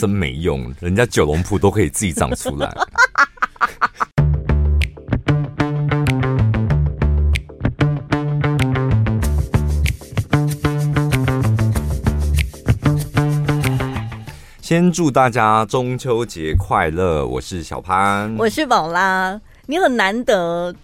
[0.00, 2.74] 真没用，人家九龙埔都可以自己长出来。
[14.62, 17.26] 先祝大家中秋节快乐！
[17.26, 20.74] 我是小潘，我是宝拉，你很难得。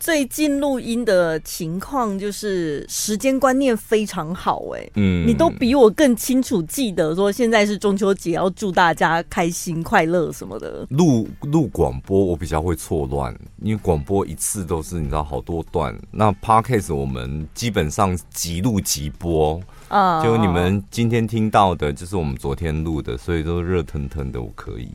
[0.00, 10.86] 最近录音的情况就是时间观念非常好，哎，嗯，你都比我更清楚记得说现在是中秋节，要祝大家开心快乐什么的。
[10.90, 24.88] 录录广播我比较会错乱，因为广播一次都是你知道好多段，那 Podcast 我们基本上即录即播啊，就你们今天听到的就是我们昨天录的，所以都热腾腾的，我可以。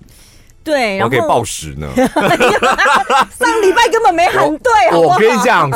[0.64, 1.92] 对，我可以报时呢。
[3.38, 5.70] 上礼拜根本没喊对，我，我跟你讲，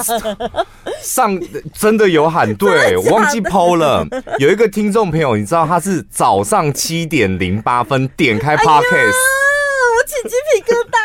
[1.01, 1.39] 上
[1.73, 4.05] 真的有喊对，我忘记 PO 了。
[4.39, 10.97] 有一个听众朋友，你知道他是早上七点零八分点开 Podcast，哎，我起鸡皮疙瘩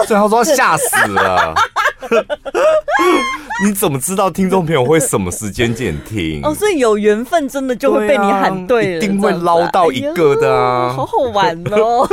[0.00, 0.06] 了。
[0.06, 1.54] 所以他说吓死了。
[3.64, 6.40] 你怎么知道听众朋友会什么时间点听？
[6.42, 10.88] 哦，所以有缘分真的就会被你喊对了，对啊，一定会捞到一个的啊！
[10.90, 12.08] 哎、好好玩哦！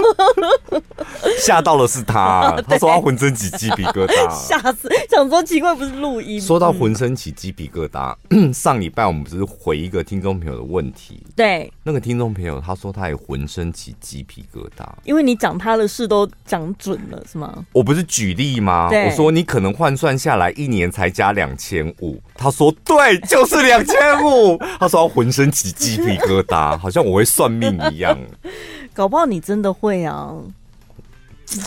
[1.40, 4.90] 吓到的是他， 他说他浑身起鸡皮疙瘩，吓死！
[5.10, 6.40] 想说奇怪，不是录音。
[6.40, 8.16] 说到浑身起鸡皮疙瘩，
[8.54, 11.24] 上礼拜我们不是回一个听众朋友的问题？
[11.36, 17.66] 对，那个听众朋友他说他也浑身起鸡皮疙瘩，因为你讲他的事都讲准了，是吗？
[17.72, 18.90] 我不是举例吗？
[18.92, 24.58] 我说你可能换算下来一年才加两千五，他说对，就是两千五。
[24.78, 28.20] 他说他浑身起鸡皮疙瘩，好像我会算命一样。
[28.94, 30.36] 搞不好你真的会啊，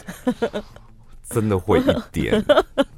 [1.30, 2.44] 真的会一点。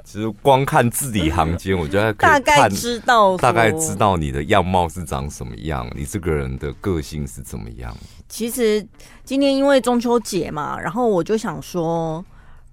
[0.02, 7.96] 其实光看字里行间，我觉得大概知道，大概知道你的样貌是长什么样，你这个人的个性是怎么样。
[8.28, 8.84] 其实
[9.24, 12.24] 今天因为中秋节嘛，然后我就想说，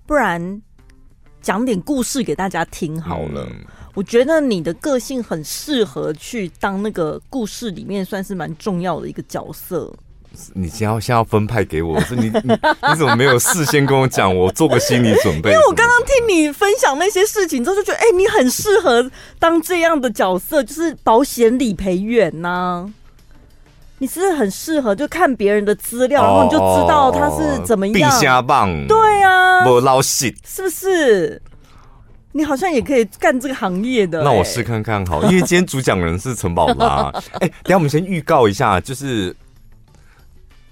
[0.08, 0.60] 不然。
[1.42, 3.48] 讲点故事给大家听好了。
[3.50, 9.92] 嗯，我觉得你的个性很适合去当那个故事里面算是蛮重要的一个角色。
[10.54, 12.54] 你先要先要分派给我，是你 你
[12.90, 14.34] 你怎么没有事先跟我讲？
[14.34, 15.52] 我做个心理准备。
[15.52, 22.90] 因为我刚刚听你分享那些事情之后，就觉得哎，你很适合当这样的角色，就是保险理赔员呐。
[24.02, 27.94] 你是很适合，就看别人的资料，然后你就知道他是怎么样。
[27.94, 28.68] 必瞎棒。
[28.88, 31.40] 对啊，不老实，是不是？
[32.32, 34.24] 你好像也可以干这个行业的。
[34.24, 37.12] 那我试看看好，因为今天主讲人是陈宝拉。
[37.42, 39.36] 哎、欸，等下我们先预告一下，就是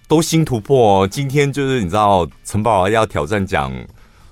[0.07, 1.07] 都新突破哦。
[1.07, 3.71] 今天就是你知道，陈宝拉要挑战讲。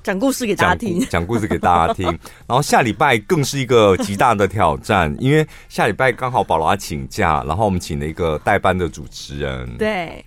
[0.07, 2.06] 讲故事给大家听，讲故事给大家听。
[2.47, 10.23] 然后下礼拜更是一个极大的挑战，因为下礼拜刚好宝拉请假，然后我们请了一个代班的主持人，对，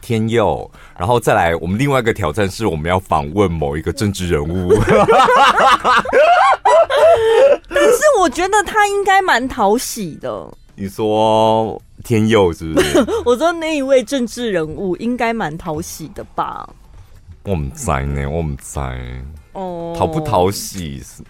[0.00, 0.70] 天佑。
[0.96, 4.72] 然后再来，我们另外一个挑战是我们要访问某一个政治人物。
[7.68, 10.48] 但是我觉得他应该蛮讨喜的。
[10.76, 13.04] 你说天佑是不是？
[13.26, 16.64] 我说那一位政治人物应该蛮讨喜的吧？
[17.46, 18.80] 我们在呢，我们在
[19.52, 21.22] 哦，讨不讨喜是？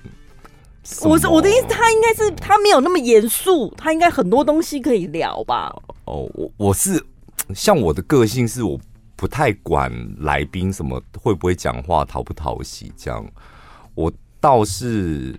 [1.07, 5.71] 我是我的意思，他应该是他没有那么严肃，他应该很多东西可以聊吧？
[6.07, 7.05] 哦，我我是
[7.55, 8.81] 像我的个性是，我
[9.15, 13.23] 不太管来宾什么会不会讲话，讨不讨喜这样。
[13.95, 14.11] 我
[14.41, 15.39] 倒是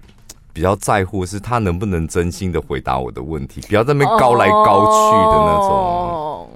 [0.54, 5.70] 比较在乎是他能不能真心的回答我的问题，不要在那边高来高去的那种。
[5.70, 6.50] 哦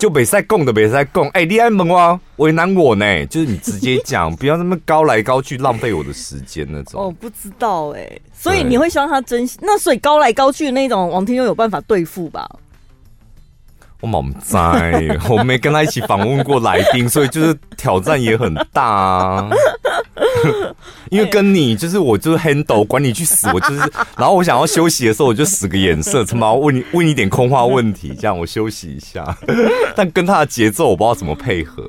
[0.00, 1.28] 就没在供的，没在供。
[1.28, 3.26] 哎、欸，你爱问我，为难我呢？
[3.26, 7.02] 就是你直接讲， 不要那么高来高去，浪费我的时间那种。
[7.02, 9.58] 哦，不知道哎、欸，所以你会希望他珍惜？
[9.60, 12.48] 那所以高来高去的那种，王天佑有办法对付吧？
[14.00, 19.50] 我冇在，我没跟他一起访问过来宾，所以就是挑战也很大啊。
[21.10, 23.78] 因为跟你就是我就是 handle 管你去死， 我就是，
[24.16, 29.36] 然后我想要休息的时候，我就使个眼色， 他妈问你问你点空话问题，这样我休息一下。
[29.96, 31.84] 但跟他的节奏我不知道怎么配合。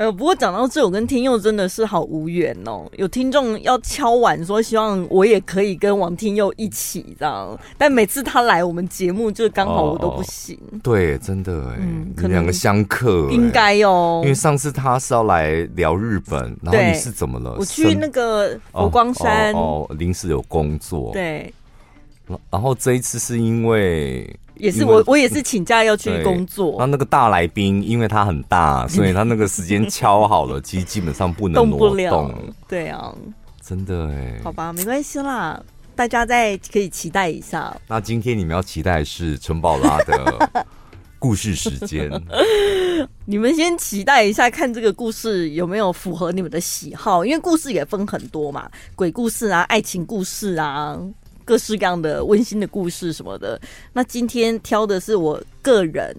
[0.00, 2.88] 哎呦，不过讲到这，我跟天佑真的是好无缘哦。
[2.96, 10.58] 有听众要敲碗说，希望我也可以跟王天佑一起这样，但每次他来我们节目，就刚好我都不行。
[10.72, 11.76] 哦、对，真的哎，
[12.16, 14.22] 可能两个相克，应该哦。
[14.22, 17.56] 因为上次他是要来聊日本，然后你是怎么了？
[17.58, 21.10] 我去那个佛光山哦，临、哦哦、时有工作。
[21.12, 21.52] 对，
[22.48, 24.34] 然后这一次是因为。
[24.60, 26.76] 也是我，我也是请假要去工作。
[26.78, 31.78] 那那个大来宾，因为他很大， 所以他那个时间敲好了，其实基本上不能挪动。
[31.78, 32.34] 动不了。
[32.68, 33.14] 对啊，
[33.60, 34.40] 真的哎。
[34.44, 35.60] 好吧，没关系啦，
[35.94, 37.74] 大家再可以期待一下。
[37.88, 40.64] 那今天你们要期待的是陈宝拉的
[41.18, 42.10] 故事时间，
[43.26, 47.24] 你们先期待一下，看这个故事有没有符合你们的喜好。
[47.26, 50.98] 因为故事也分很多嘛，鬼故事啊，爱情故事啊，
[51.50, 53.60] 各式各样的温馨的故事什么的。
[53.94, 56.16] 那今天挑的是我个人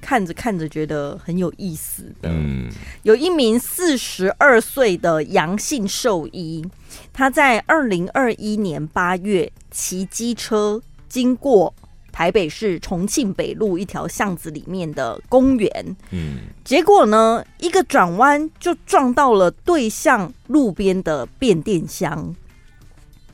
[0.00, 2.28] 看着看着觉得很有意思的。
[2.28, 2.68] 嗯，
[3.04, 6.66] 有一名四十二岁的阳性兽医，
[7.12, 11.72] 他在二零二一年八月骑机车经过。
[12.10, 22.34] 台北市重庆北路一条巷子里面的公园，嗯，结果呢，一个转弯就撞到了对向路边的变电箱。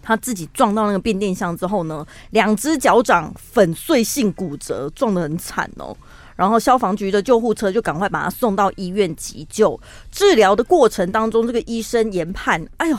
[0.02, 5.96] 他自己撞到那个变电箱之后呢，两只脚掌粉碎性骨折，撞得很惨哦。
[6.34, 9.78] 然后消防局的救护车就赶快把他送到医院急救。
[10.10, 12.98] 治疗的过程当中，这个医生研判，哎呦。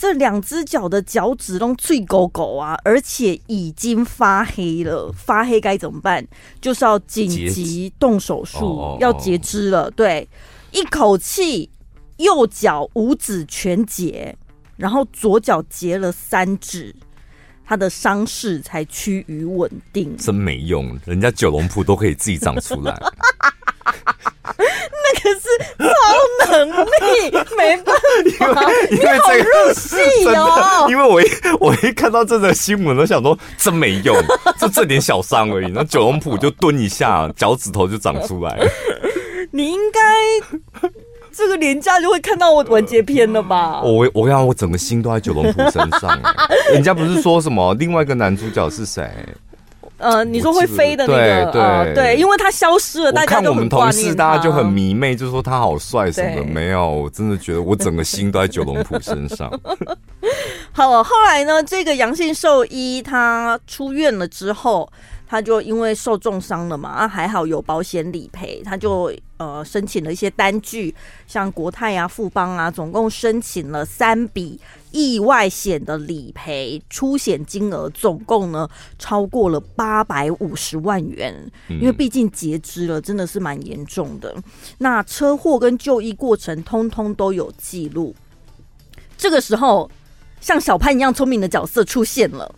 [0.00, 5.12] 这两只脚的脚趾都脆狗狗啊，而且已经发黑了。
[5.12, 6.24] 发黑该怎么办？
[6.60, 9.90] 就是要紧急动手术，要截肢了。
[9.90, 10.28] 对，
[10.70, 11.68] 一口气
[12.18, 14.36] 右脚五指全截，
[14.78, 16.94] 然后左脚截了三指，
[17.66, 20.16] 他的伤势才趋于稳定。
[20.16, 22.98] 真没用，人家九龙谱都可以自己长出来。
[24.56, 25.48] 那个是
[25.78, 25.84] 超
[26.50, 27.94] 能力，没办
[28.54, 29.96] 法，因为，因为、这个、你好入戏
[30.28, 30.86] 哦。
[30.88, 31.26] 因为我一
[31.60, 34.16] 我一看到这个新闻，都想说真没用，
[34.58, 35.70] 就这点小伤而已。
[35.70, 38.58] 那九龙谱就蹲一下，脚趾头就长出来。
[39.50, 40.00] 你应该
[41.32, 43.80] 这个廉价就会看到我完结篇了吧？
[43.82, 46.20] 我我跟你讲，我整个心都在九龙谱身上。
[46.72, 49.10] 人家不是说什么另外一个男主角是谁？
[49.98, 53.26] 呃，你说会飞的那个，对对、呃、对，因为他消失了，大家。
[53.26, 56.44] 看我们同事，大家就很迷妹，就说他好帅什么的。
[56.44, 59.50] 没有，我真的觉得我整个心都在九龙谱身上。
[60.70, 64.88] 好，后来呢，这个阳性兽医他出院了之后。
[65.28, 70.94] 他就因为受重伤了嘛，啊还好有保险理赔，他就呃申请了一些单据，
[71.26, 74.58] 像国泰啊、富邦啊，总共申请了三笔
[74.90, 78.66] 意外险的理赔，出险金额总共呢
[78.98, 81.34] 超过了八百五十万元，
[81.68, 84.34] 因为毕竟截肢了，真的是蛮严重的。
[84.78, 88.16] 那车祸跟就医过程通通都有记录。
[89.18, 89.90] 这个时候，
[90.40, 92.54] 像小潘一样聪明的角色出现了。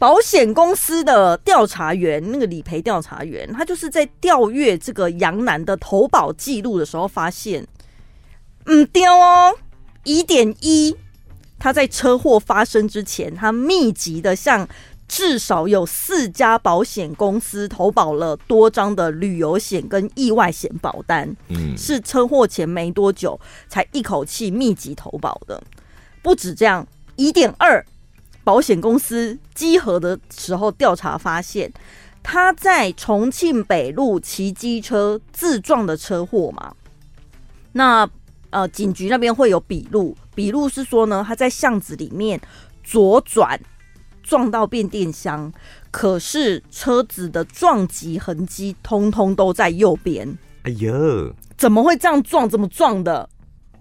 [0.00, 7.66] 保险公司的调查员，那个理赔调查员，他就是在调阅这个杨楠的投保记录的时候，发现，
[8.64, 9.54] 嗯，丢哦，
[10.04, 10.96] 疑点一，
[11.58, 14.66] 他在车祸发生之前，他密集的向
[15.06, 23.38] 至少有四家保险公司投保了多张的旅游险跟意外险保单，嗯，是车祸前没多久
[23.68, 25.62] 才一口气密集投保的。
[26.22, 26.86] 不止这样，
[27.16, 27.84] 疑点二。
[28.50, 31.72] 保险公司稽核的时候调查发现，
[32.20, 36.74] 他在重庆北路骑机车自撞的车祸嘛。
[37.70, 38.10] 那
[38.50, 42.40] 呃，警局那边会有笔录，笔录是说呢，他在巷子里面
[42.82, 43.56] 左转
[44.20, 45.52] 撞到变电箱，
[45.92, 50.36] 可是车子的撞击痕迹通通都在右边。
[50.64, 52.48] 哎呦，怎么会这样撞？
[52.48, 53.28] 怎么撞的？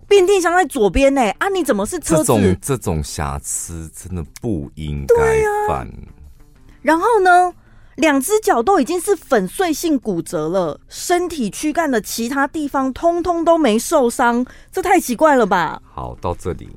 [0.09, 2.23] 变电箱在左边呢，啊，你怎么是车子？
[2.23, 5.15] 这种这种瑕疵真的不应该
[5.67, 5.87] 犯。
[5.87, 5.93] 啊。
[6.81, 7.53] 然后呢，
[7.95, 15.81] 两只脚都已经是粉碎性骨折了，身体躯干的其他地方通通都没受伤，这太奇怪了吧？
[15.85, 16.69] 好，到这里，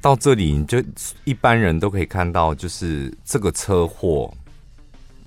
[0.00, 0.82] 到这里你就
[1.24, 4.32] 一般人都可以看到，就是这个车祸。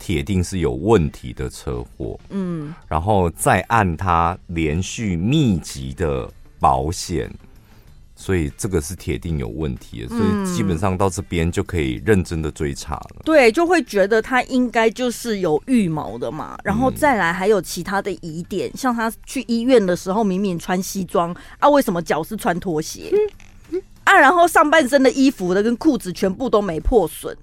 [0.06, 7.28] 铁定是有问题的车祸，嗯，然后再按他连续密集的保险，
[8.16, 13.24] 所以这个是铁定有问题的，所以基本上到这边就可以认真的追查了。
[13.24, 23.12] 对，就会觉得他应该就是有预谋的嘛，然后再来还有其他的疑点，像他去医院的时候明明穿西装啊，为什么脚是穿拖鞋
[24.04, 24.14] 啊？
[24.14, 27.36] 然后上半身的衣服的跟裤子全部都没破损。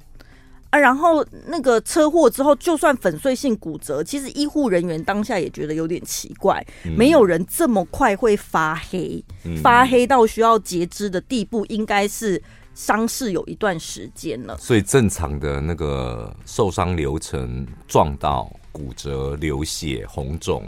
[0.73, 12.43] 啊，然后那个车祸之后，就算粉碎性骨折，其实医护人员当下也觉得有点奇怪，嗯、没有人这么快会发黑，嗯、发黑到需要截肢的地步，应该是
[12.75, 14.57] 伤势有一段时间了。
[14.57, 20.65] 所以正常的那个受伤流程，撞到骨折、流血、红肿。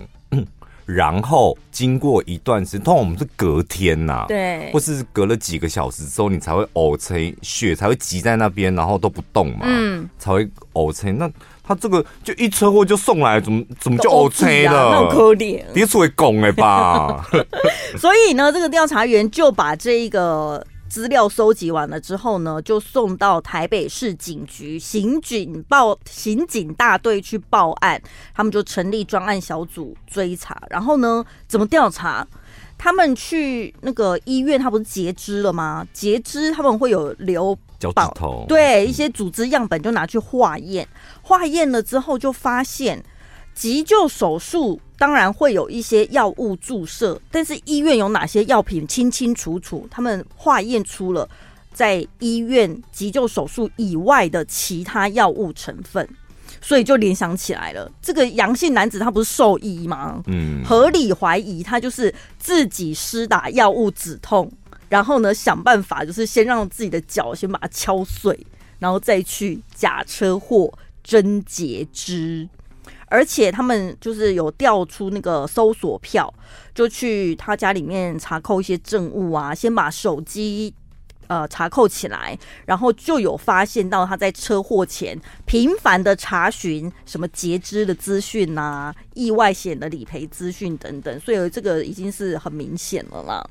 [0.86, 11.16] 然后经过一段时间，通常我们是隔天呐、啊，对，或是隔了几个小时之后，你才会呕成血才会积在那边，然后都不动嘛，嗯，才会呕成。
[11.16, 11.30] 那
[11.66, 14.90] 他这个就一车祸就送来，怎么怎么就 呕成了？
[14.90, 17.26] 那么可怜，别出会拱哎吧。
[17.98, 28.00] 所以呢，这个调查员就把这一个资料收集完了之后呢，就送到台北市警局刑警报刑警大队去报案，
[28.34, 30.62] 他们就成立专案小组追查。
[30.70, 32.26] 然后呢，怎么调查？
[32.76, 35.86] 他们去那个医院，他不是截肢了吗？
[35.92, 40.86] 截肢他们会有留脚趾头，对，一些组织样本就拿去化验，
[41.22, 43.02] 化验了之后就发现
[43.54, 51.28] 急救手术当然会有一些药物注射，但是医院有哪些药品清清楚楚，他们化验出了
[51.72, 56.08] 在医院急救手术以外的其他药物成分。
[56.60, 60.22] 所以就联想起来了，这个阳性男子他不是兽医吗？
[60.28, 64.50] 嗯，合理怀疑他就是自己施打药物止痛，
[64.88, 68.46] 然后呢想办法就是先让自己的脚先把它敲碎，
[68.78, 70.72] 然后再去假车祸
[71.02, 72.48] 真截肢。
[73.06, 76.32] 而且他们就是有调出那个搜索票，
[76.74, 80.74] 就去他家里面查扣一些证物啊，先把手机。
[81.26, 93.42] 呃，查扣起来，然后就有发现到他在车祸前频繁的查询什么截肢的资讯呐、意外险的理赔资讯等等，所以这个已经是很明显了啦。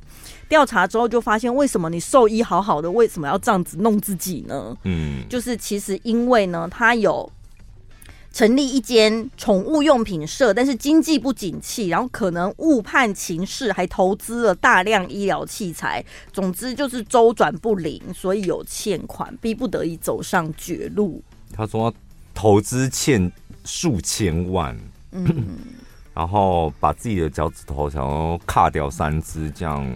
[0.47, 4.77] 调查之后就发现，为什么你兽医好好的，为什么要这样子弄自己呢？
[4.83, 7.27] 嗯，就是其实因为呢，他有。
[8.33, 21.23] 成立一间宠物用品社，但是经济不景气，然后可能误判情势，还投资了大量医疗器材，总之就是周转不灵，所以有欠款，逼不得已走上绝路。
[21.53, 21.93] 他说
[22.33, 23.31] 投资欠
[23.63, 24.75] 数千万，
[25.11, 25.59] 嗯，
[26.15, 29.87] 然后把自己的脚趾头想要卡掉三只，这样。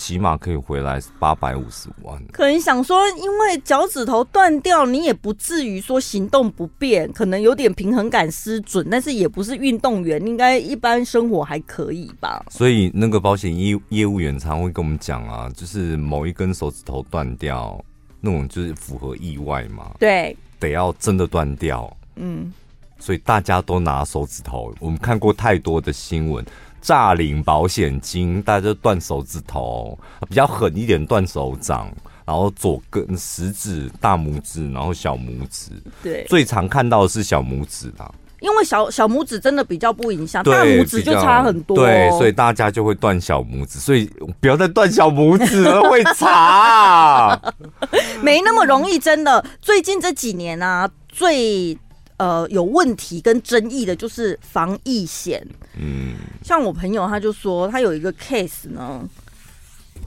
[0.00, 2.18] 起码可以回来八百五十万。
[2.32, 12.42] 可能想说，因为脚趾头断掉，你也不至于说行动不便，可能有点平衡感失准，但是也不是运动员，应该一般生活还可以吧。
[12.48, 17.78] 所以那个保险业业务员常会跟我们讲啊，就是某一根手指头断掉，
[18.22, 19.92] 那种就是符合意外嘛。
[19.98, 21.94] 对，得要真的断掉。
[22.16, 22.50] 嗯，
[22.98, 26.42] 所以大家都拿手指头，我们看过太多的新闻。
[26.80, 31.90] 诈领保险金，大家就断手指头，比较狠一点断手掌，
[32.24, 35.70] 然后左根食指、大拇指，然后小拇指。
[36.02, 38.10] 对，最常看到的是小拇指啦，
[38.40, 41.76] 因为小小拇指真的比较不影响，大拇指就差很多。
[41.76, 44.10] 对，所以大家就会断小拇指，所以
[44.40, 47.40] 不要再断小拇指了，会查。
[48.22, 49.44] 没那么容易，真的。
[49.60, 51.78] 最近这几年啊，最。
[52.20, 55.42] 呃，有问题跟争议的就是防疫险。
[55.78, 59.08] 嗯，像我朋友他就说，他有一个 case 呢，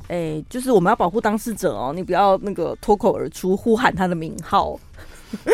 [0.09, 4.79] 哎、欸，就是我们要保护当事者哦，你不要那个脱口而出呼喊他的名号。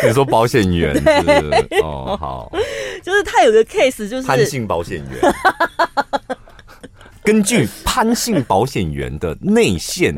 [0.04, 0.94] 你说保险员？
[1.82, 2.51] 哦，好，
[3.01, 5.34] 就是他有个 case，就是潘姓保险员。
[7.24, 10.13] 根据潘姓保险员的内线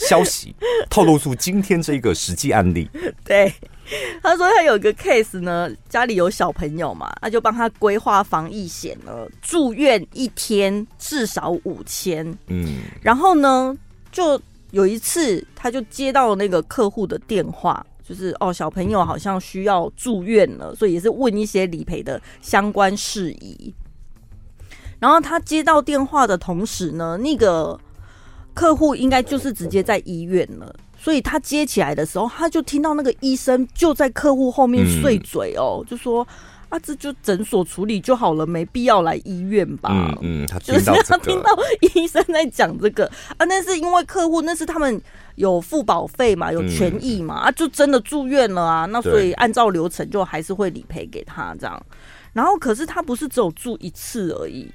[0.00, 0.52] 消息，
[0.90, 2.90] 透露出今天这个实际案例。
[3.24, 3.52] 对。
[4.22, 12.26] 他说他有一个 case 呢，家里有小朋友嘛，他就帮他规划防疫险了，住院一天至少五千。
[12.48, 13.76] 嗯，然后呢，
[14.10, 14.40] 就
[14.72, 23.72] 有一次他就接到那个客户的电话，就是哦，小朋友好像需要住院了，所以也是问一些理赔的相关事宜。
[24.98, 27.78] 然后他接到电话的同时呢，那个
[28.54, 30.74] 客户应该就是直接在医院了。
[30.98, 36.26] 所以他接起来的时候，他就听到那个医生就在客户后面碎嘴哦，嗯、就说
[36.68, 39.90] 啊，这就诊所处理就好了，没必要来医院吧。
[39.92, 41.50] 嗯嗯，他就是他听到
[41.94, 45.00] 医生在讲这个啊，那是因为客户那是他们
[45.36, 51.80] 有付保费嘛，有权益嘛，嗯、啊，就真的住院了啊，那所以按照流程就还是会理赔给他这样。
[52.32, 54.68] 然后可是他不是只有住一次而已。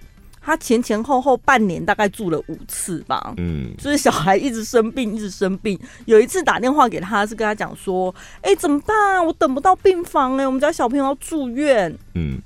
[0.43, 5.79] 他前前后后半年大概住了五次吧，嗯，就是小孩一直生病，一直生病。
[6.05, 9.23] 有一次打电话给他，是跟他讲说：“哎、欸，怎么办？
[9.23, 12.39] 我等不到病房哎、欸，我们家小朋友要住院。”嗯，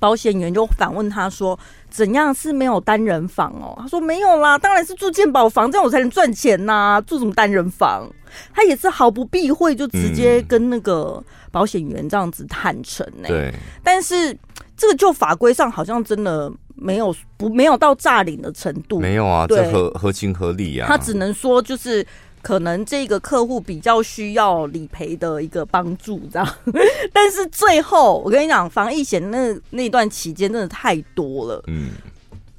[0.00, 1.58] 保险员就反问他说
[1.90, 7.00] ：“怎样是没有单人房哦？”他说：“没有啦，当然是住健保房，这样我才能赚钱呐、啊。
[7.02, 8.08] 住什么单人房？”
[8.54, 11.22] 他也是毫不避讳，就直接跟那个
[11.52, 13.28] 保险员这样子坦诚呢、欸。
[13.28, 14.34] 对，但是
[14.76, 16.50] 这个就法规上好像真的。
[16.74, 20.86] 没有不没有到诈领的程度，没有啊，这合合情合理啊。
[20.88, 22.04] 他只能说就是
[22.42, 26.54] 可能这个客户比较需要理赔的一个帮助，这样。
[27.12, 31.90] 但是最后我跟你讲，防疫险那那段期间真的太多了，嗯，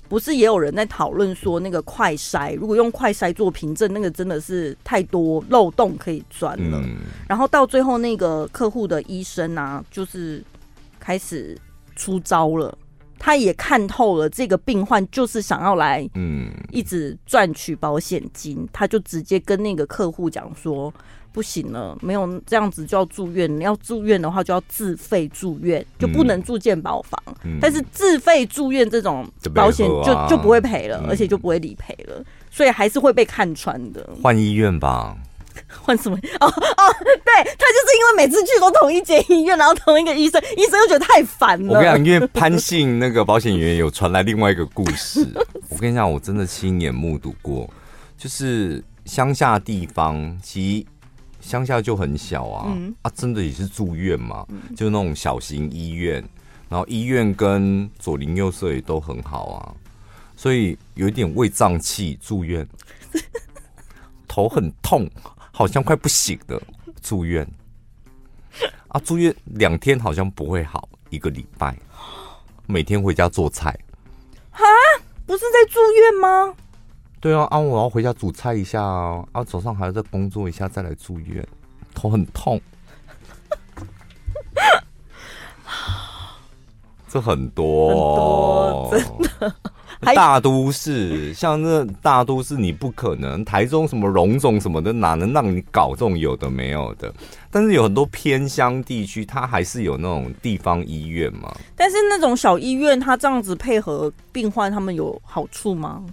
[0.08, 6.82] 不是也有人在讨论说那个快筛，如果用快筛做凭证，那个真的是太多漏洞可以钻了。
[6.84, 6.96] 嗯，
[7.28, 10.44] 然后到最后那个客户的医生啊，就是
[11.00, 11.58] 开始
[11.96, 12.76] 出招了。
[13.18, 20.94] 他也看透了这个病患就是想要来，嗯，一直赚取保险金，他就直接跟那个客户讲说。
[21.36, 23.60] 不行了，没有这样子就要住院。
[23.60, 27.22] 你要住院的话，就要自费住院，就不能住健保房。
[27.44, 34.10] 嗯、但是自费住院这种保险就就，就不会赔了，嗯、而且就不会理赔了，所以还是会被看穿的。
[34.24, 35.18] 换医院吧？
[35.82, 36.18] 换什么？
[36.40, 41.74] 哦哦，对，他就是因为每次去都同一间医院，然后同一个医生，医生又觉得太烦了。
[41.74, 45.28] 我跟你讲，因为潘姓那个保险员有传来另外一个故事。
[45.70, 47.70] 我跟你讲，我真的亲眼目睹过，
[48.18, 50.86] 就是乡下地方其实。
[51.42, 56.16] 乡下就很小啊，嗯、啊，真的也是住院嘛，嗯、就那种小型医院，
[56.68, 59.70] 然后医院跟左邻右舍也都很好啊，
[60.36, 62.68] 所以有一点胃胀气住院，
[64.28, 65.08] 头很痛，
[65.56, 66.62] 好像快不行了，
[67.02, 67.48] 住院，
[68.90, 71.74] 啊，住院两天好像不会好，一个礼拜，
[72.68, 73.70] 每天回家做菜，
[74.52, 74.60] 啊，
[75.26, 76.54] 不是在住院吗？
[77.22, 81.48] 对啊，啊，我要回家煮菜一下啊，啊，早上还要再工作一下，再来住院，
[81.94, 82.60] 头很痛。
[87.08, 89.02] 这很多，很多，
[89.40, 89.56] 真的。
[90.14, 97.14] 大都市像那大都市，你不可能台中什么荣总什么的，哪能让你搞这种有的没有的？
[97.50, 101.56] 但是有很多偏乡地区，它还是有那种地方医院嘛。
[101.76, 106.04] 但是那种小医院，它这样子配合病患，他们有好处吗？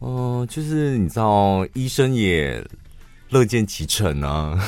[0.00, 2.64] 嗯、呃，就是你知道，医生也
[3.30, 4.58] 乐见其成啊。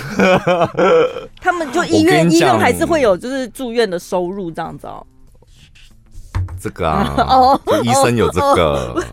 [1.41, 5.07] 他们就 医院医院还是会有，就是住院的收入这样子哦。
[6.64, 9.04] 这个啊， 哦，医生有这个，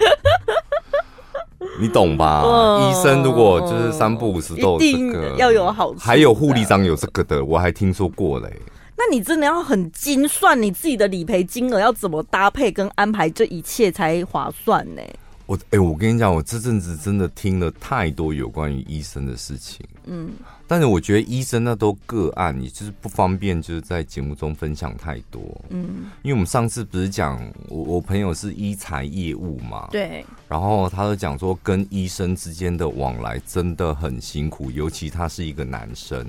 [1.78, 2.46] 你懂吧？
[2.80, 6.00] 医生如果就是三不五时都有这个，要有好处。
[6.00, 8.62] 还有护理长有这个的，我还听说过嘞。
[8.96, 15.02] 那你真的要很精算你自己的理赔金额，要怎么搭配跟安排这一切才划算呢？
[15.48, 20.30] 我哎、欸，我跟你讲，我这阵子真的听了太多有关于医生的事情，嗯，
[20.72, 36.26] 但是我觉得医生那都个案，你就是不方便，就是在节目中分享太多，嗯，因为我们上次不是讲我我朋友是医材业务嘛，对，然后他就讲说跟医生之间的往来真的很辛苦，尤其他是一个男生，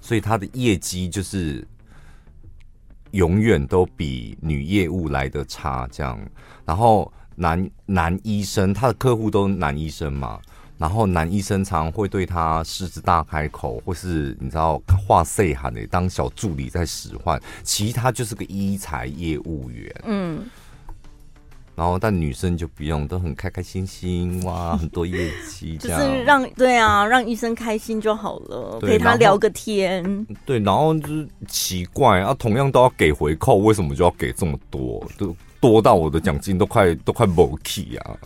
[0.00, 1.62] 所以他的业绩就是
[3.10, 6.18] 永远都比女业务来的差，这样，
[6.64, 7.12] 然后。
[7.34, 10.38] 男男医生，他的客户都男医生嘛，
[10.78, 19.94] 然后男医生常会对他狮子大开口，或是你知道话细喊的当小助理在使唤，其实他就是个医材业务员。
[20.04, 20.44] 嗯，
[21.76, 30.26] 然后但女生就不用，都很开开心心哇， 很多业绩，就是让对啊，让医生开心就好了，陪他聊个天。
[30.44, 35.06] 对，然后就是奇怪啊，同样都要给回扣，为什么就要给这么多？
[35.16, 35.36] 都。
[35.60, 38.18] 多到我的奖金都快都快没气啊！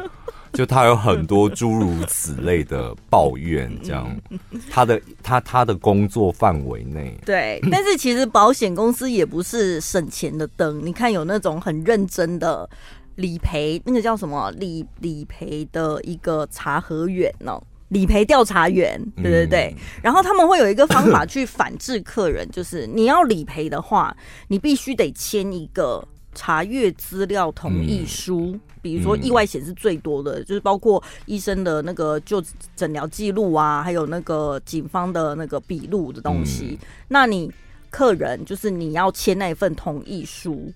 [0.52, 4.08] 就他有很多诸如此类的抱怨，这样
[4.70, 10.84] 他的他他的工作范围内，对，但是其实保险公司也不是省钱的灯。
[10.84, 12.68] 你看有那种很认真的
[13.16, 17.60] 理赔，那个叫什么理理赔的一个查核员呢？
[17.88, 19.74] 理赔调查员，对对对。
[20.02, 24.16] 然后他们会有一个方法去反制客人，就是你要理赔的话，
[24.48, 26.02] 你必须得签一个。
[26.38, 32.40] 查阅资料同意书，嗯、比如说意外险是最多的，嗯、就是包括医生的那个就
[32.76, 36.78] 诊疗记录啊，还有那个警方的那个笔录的东西。
[36.80, 37.50] 嗯、那你
[37.90, 40.72] 客人就是你要签那一份同意书，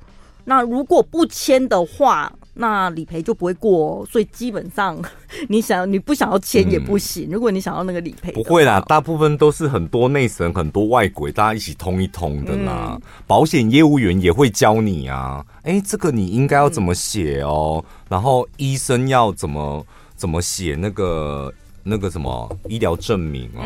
[0.51, 2.33] 那如果不签的话。
[2.55, 5.01] 那理赔就不会过哦，所以基本上
[5.49, 7.31] 你想你不想要签也不行。
[7.31, 12.97] 嗯、如果你想要那个理赔，不会啦，大部分都是很多内神、很多外鬼，大家一起通一通的啦。
[12.97, 19.87] 嗯、保险业务员也会教你啊，哎、欸，这个你应该要怎么写哦，嗯、然后医生要怎么
[20.17, 21.51] 怎么写那个
[21.83, 23.63] 那个什么医疗证明哦。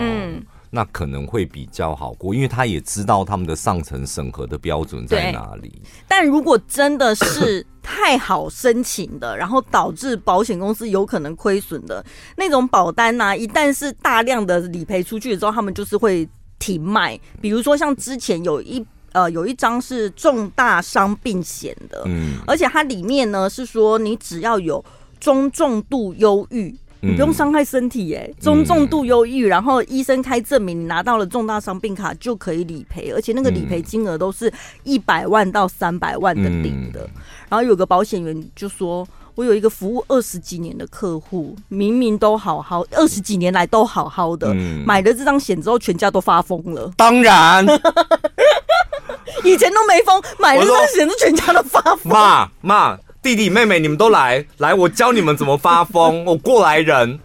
[0.75, 5.81] 嗯那可能会比较好过，因为他也知道他们的上层审核的标准在哪里。
[6.09, 12.05] 但如果真的是太好申请的，然后导致保险公司有可能亏损的
[12.37, 17.17] 那种保单呢、啊，一旦是大量的理赔出去之后，他们就是会停卖。
[17.41, 24.85] 比如说像之前有一呃有一张是重大伤病险的，嗯，而且它里面呢是说你只要有
[25.21, 26.75] 中重度忧郁。
[27.05, 37.09] 你不用伤害身体耶、欸，中重度忧郁，然后医生开证明你拿到了重大伤病卡就可以理赔，而且那个理赔金额都是一百万到三百万的顶的。
[37.49, 44.53] 然后有个保险员就说：“我有一个服务二十几年的客户，明明都好好，二十几年来都好好的，
[44.87, 47.65] 买了这张险之后全家都发疯了。”当然，
[49.45, 52.13] 以前都没疯，买了这张险，是全家都发疯。
[52.13, 56.23] 妈妈，弟弟妹妹，你们都来来，我教你们怎么发疯。
[56.29, 57.19] 我过来人，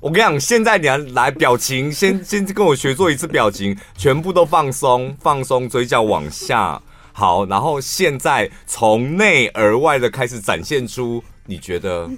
[0.00, 6.80] 我跟你讲，现在你要来表情，先先跟我学做一次表情，全部都放松，放松，嘴角往下。
[7.12, 12.08] 好，然后现在从内而外的开始展现出，你觉得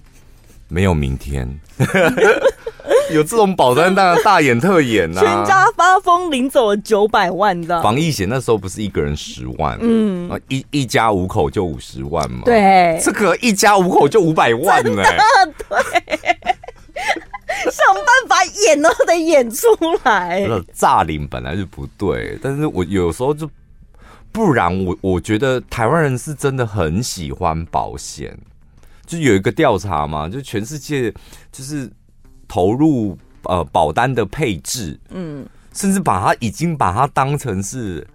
[0.68, 1.60] 没有明天。
[3.12, 5.24] 有这种保单当然大演特演呐、啊！
[5.24, 12.42] 全家发疯领走了九百万的防疫险，那时候不是一个人十万，嗯，啊一一家五口就五十万嘛。
[12.44, 15.18] 对，这个一家五口就五百万呢、欸。
[15.68, 15.78] 对，
[17.70, 19.66] 想办法演都得演出
[20.04, 20.46] 来。
[20.72, 23.48] 诈领本来就不对，但是我有时候就
[24.32, 28.36] 不然我我觉得台湾人是真的很喜欢保险，
[29.06, 31.12] 就有一个调查嘛，就全世界
[31.52, 31.90] 就是。
[32.54, 38.06] 投入呃保单的配置，嗯，甚至把它已经把它当成是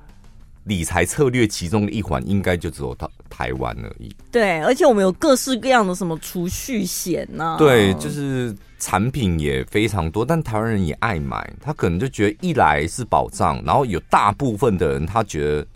[0.63, 4.09] 理财策略其中的一环，应该就只有台台湾而已。
[4.31, 15.67] 对，而且我们有各式各样的什么储蓄险呐，对，就是产品也非常多，但台湾人也爱买，他可能就觉得一来是保障，然后有大部分的人他觉得。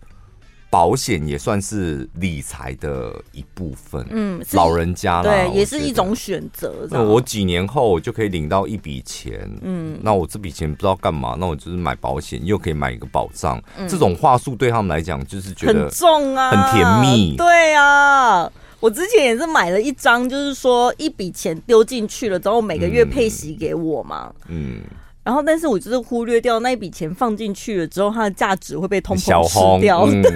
[0.74, 6.88] 保险也算是理财的一部分，嗯，老人家啦，对，也是一种选择。
[6.90, 13.62] 那我几年后我就可以领到一笔钱，嗯，那我这笔钱不知道干嘛，那我就是买保险，又可以买一个保障。
[13.78, 17.36] 嗯，这种话术对他们来讲就是觉得很重啊，很甜蜜。
[17.38, 24.78] 对啊，我之前也是买了一张，就是说一笔钱丢进去了之后，每个月配息给我嘛，嗯。
[24.78, 24.82] 嗯
[25.24, 30.02] 然后，但是我就是忽略掉那一笔钱放进去了之后，它的价值会被通膨吃掉。
[30.06, 30.32] 嗯、对，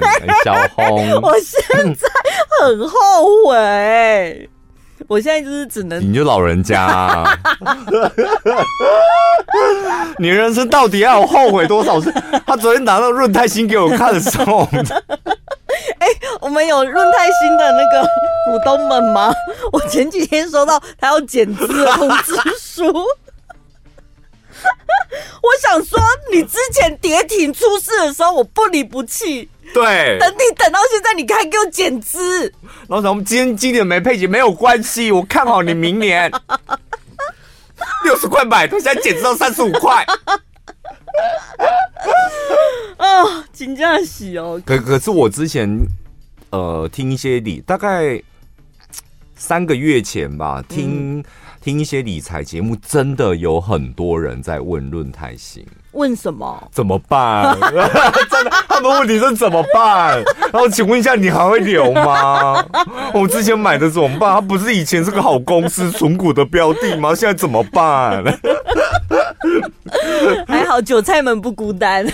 [0.45, 2.07] 小红， 我现在
[2.61, 2.97] 很后
[3.47, 4.49] 悔。
[5.07, 7.37] 我现在就是只能，你就老人家、啊，
[10.17, 12.11] 你人生到底要有后悔多少次？
[12.45, 14.67] 他昨天拿到润泰新给我看的时候，
[15.99, 16.07] 哎，
[16.41, 18.01] 我们有润泰新的那个
[18.49, 19.31] 股东们吗？
[19.71, 22.91] 我前几天收到他要减资的通知书。
[25.41, 25.99] 我想说，
[26.31, 29.49] 你之前跌停出事的时候，我不离不弃。
[29.73, 32.51] 对，等你等到现在，你还给我减资。
[32.87, 36.31] 老总，我们今天今年没配息没有关系，我看好你明年
[38.05, 40.05] 六十块买，他现在减资到三十五块。
[42.97, 44.61] 啊，金价洗哦。
[44.65, 45.69] 可可是我之前
[46.49, 48.21] 呃听一些理，大概
[49.35, 51.19] 三个月前吧，听。
[51.19, 51.23] 嗯
[51.67, 56.65] 听一些理财节目，真的有很多人在问论泰行，问什么？
[56.71, 57.59] 怎么办？
[57.59, 60.23] 真的，他们问题是怎么办？
[60.53, 62.65] 然后请问一下，你还会留吗？
[63.13, 64.35] 我之前买的怎么办？
[64.35, 67.13] 他不是以前是个好公司，存股的标的吗？
[67.13, 68.23] 现在怎么办？
[70.47, 72.09] 还好韭菜们不孤单。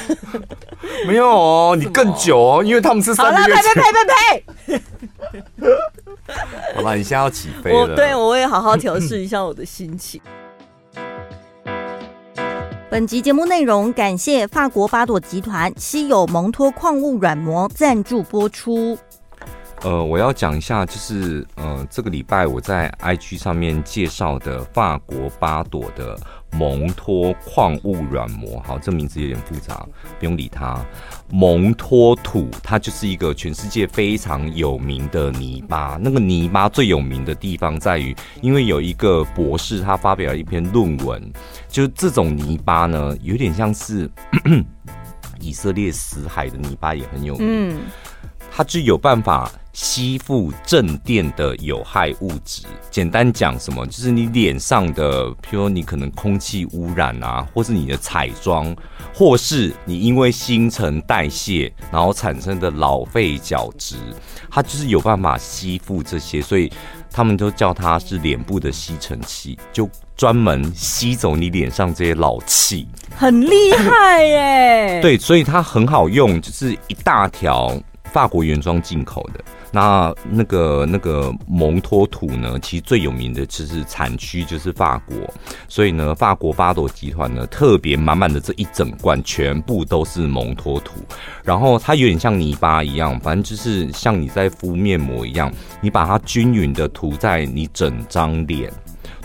[1.06, 3.56] 没有哦，你更久哦，因为他们是三个月前。
[3.56, 4.82] 好了，呸呸呸呸呸！
[6.76, 7.80] 好吧，你现在要起飞了。
[7.80, 10.22] 我对我也好好调试一下我的心情。
[12.90, 18.98] 本集节目内容感谢法国巴朵集团稀有蒙脱矿物软膜赞助播出。
[19.82, 26.18] 呃，我要讲一下，就是呃，这个礼拜我在 IG 上面介绍的法国巴朵的
[26.54, 29.86] 蒙脱矿物软膜，好，这名字有点复杂，
[30.20, 30.86] 不用理它。
[31.32, 35.98] 蒙脱土，它就是一个全世界非常有名的泥巴。
[36.00, 41.22] 那个泥巴最有名的地方在于，因为有一个博士他发表了一篇论文，
[41.68, 44.10] 就这种泥巴呢，有点像是
[45.42, 47.72] 以色列死海的泥巴，也很有名。
[47.72, 47.80] 嗯，
[48.52, 49.52] 它就有办法。
[49.74, 58.76] 吸附正电的有害物质，简单讲什么，就是你脸上的，譬如说你可能空气污染啊，或是你的彩妆，
[59.16, 63.96] 或是你因为新陈代谢然后产生的老废角质，
[64.52, 66.72] 它就是有办法吸附这些，所以
[67.10, 75.02] 他们都叫它是脸部的吸尘器，就专门吸走你脸上这些老气，很厉害耶。
[75.02, 77.76] 对，所以它很好用，就是一大条
[78.12, 79.44] 法国原装进口的。
[79.74, 85.18] 那那个那个蒙托土呢，其实最有名的就是产区就是法国，
[85.68, 91.00] 所以呢，法国巴朵集团呢特别满满的这一整罐全部都是蒙托土，
[91.44, 98.72] 然后它有点像泥巴一样，反正就是像你在敷面膜一样，你把它均匀的涂在你整张脸，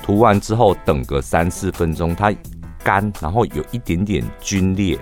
[0.02, 2.34] 涂完之后等个三四分钟，它
[2.82, 4.98] 干，然后有一点点皲裂。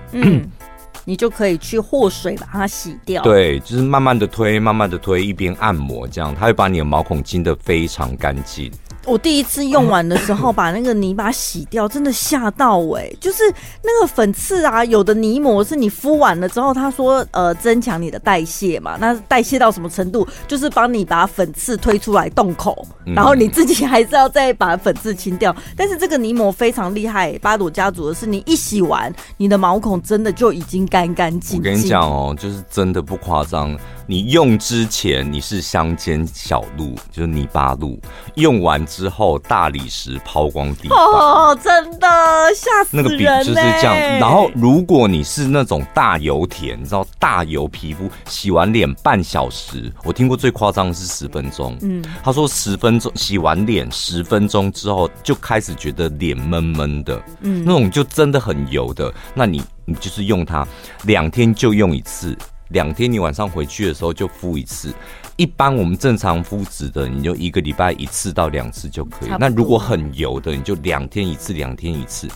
[1.08, 3.22] 你就可以去和水把它洗掉。
[3.22, 8.70] 对，就是慢慢的推，慢慢的推，一边按摩这样，它会把你的毛孔清得非常干净。
[9.06, 13.16] 我第一次用完的时候， 把那个泥巴洗掉，真的吓到哎、欸！
[13.20, 13.42] 就是
[13.82, 20.26] 那个粉刺啊，有的泥膜是你敷完了之后，他说呃增强你的代谢嘛，那代谢到什么程度？
[20.48, 25.54] 就是帮你把粉刺推出来洞口，然后你自己还是要再把粉刺清掉。
[25.76, 31.58] 但是这个泥膜非常厉害、欸，八朵家族的是你一洗完，你的毛孔真的就已经干干净净。
[31.60, 38.00] 我跟你讲哦，就是真的不夸张，你用之前你是乡间小路，就是泥巴路，
[38.36, 42.08] 用完之后大理石抛光地板哦，真的
[42.54, 43.02] 吓死人！
[43.02, 43.96] 那个笔就是这样。
[44.20, 51.76] 然后如果你是那种大油田，你知道大油皮肤，洗完脸半小时，我听过最夸张的是十分钟。
[51.82, 59.12] 嗯，他说十分钟洗完脸十分钟之后就开始觉得脸闷闷的，嗯，那种就真的很油的。
[59.34, 60.64] 那你你就是用它
[61.02, 62.36] 两天就用一次，
[62.68, 64.92] 两天你晚上回去的时候就敷一次。
[65.36, 69.30] 一般我们正常肤质的，你就一个礼拜一次到两次就可以。
[69.38, 72.26] 那如果很油的，你就两天一次，两天一次。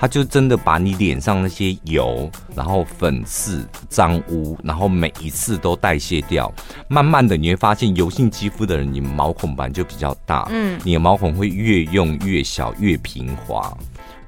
[0.00, 6.52] 它就真的把你脸上那些油，然后粉刺、脏污，然后每一次都代谢掉。
[6.88, 13.76] 慢慢的你会发现，油性肌肤的人，你毛孔本来就比较大，嗯，你的毛孔会越用越小，越平滑。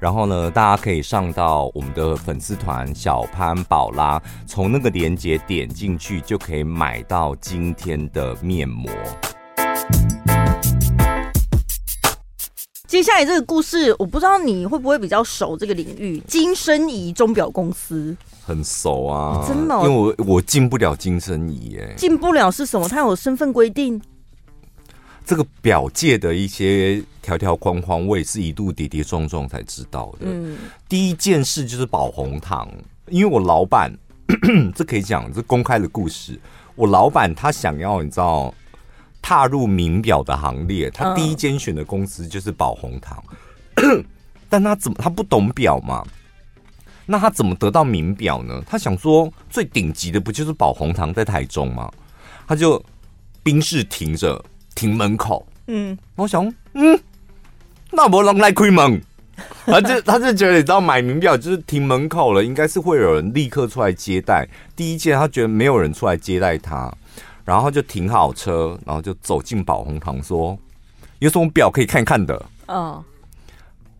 [0.01, 8.89] 然后呢，大家可以上到我们的粉丝团小潘宝拉，从那个链接点进去，就可以买到今天的面膜。
[12.87, 16.17] 接下来这个故事，我不知道你会不会比较熟这个领域。
[16.27, 22.89] 金生仪钟表公司很熟啊，真的，哦，因为我我进不了金生仪，哎，进不了是什么？
[22.89, 24.01] 它有身份规定。
[25.23, 30.19] 这个表界的一些条条框框，我也是一度跌跌撞撞才知道的。
[30.21, 30.57] 嗯，
[30.89, 32.67] 第一件事就是宝红糖，
[33.07, 33.95] 因为我老板，
[34.75, 36.37] 这可以讲，这公开的故事。
[36.75, 38.53] 我老板他想要你知道
[39.21, 43.23] 踏入名表的行列，他第一间选的公司就是宝红糖。
[43.75, 44.03] 嗯、
[44.49, 46.03] 但他怎么他不懂表嘛？
[47.05, 48.61] 那他怎么得到名表呢？
[48.67, 51.89] 他想说最顶级的不就是宝红堂在台中吗？
[52.47, 52.83] 他就
[53.43, 54.43] 冰室停着。
[54.75, 56.99] 停门口，嗯，我想，嗯，
[57.91, 59.01] 那没人来开门，
[59.65, 64.47] 他就他就觉得，你知道，买名表就是停门口了，应该是会有人立刻出来接待。
[64.75, 66.91] 第一件，他觉得没有人出来接待他，
[67.43, 70.57] 然后就停好车，然后就走进宝红堂，说
[71.19, 72.35] ：“有什么表可以看看的？”
[72.67, 73.03] 哦，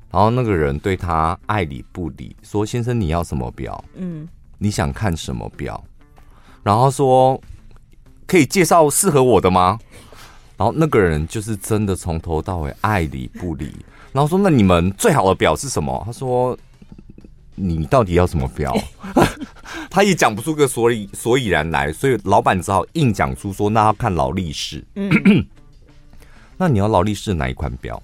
[0.10, 3.84] 然后那个人对他爱理不理，说：“先生，你要什么表？
[3.95, 5.84] 嗯，你想看什么表？”
[6.63, 7.41] 然后说
[8.27, 9.79] ：“可以介绍适合我的吗？”
[10.62, 13.76] 然后那个人就是真的从头到尾爱理不理，
[14.12, 16.56] 然后说：“那你们最好的表是什么？”他说
[17.58, 18.78] ：“你到底要什么表？”
[19.89, 25.10] 他也讲不出个所以所以然来，所以老板只好硬讲出说：“那要看劳力士。”嗯，
[26.58, 28.00] 那你要劳力士哪一款表？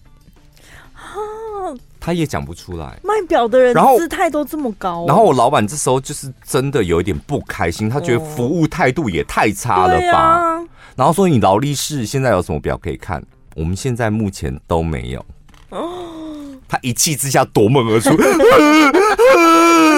[1.99, 2.97] 他也讲不出来。
[3.03, 10.59] 卖表的人姿态都这么高，然后我老板这时候就是真的有一点不开心，他觉得服务态度也太差了吧。
[10.97, 13.23] 然后说，你劳力士现在有什么表可以看？
[13.55, 15.23] 我们现在目前都没有。
[15.69, 18.23] 哦，他一气之下夺门而出，不